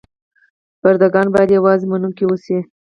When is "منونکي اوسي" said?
1.91-2.57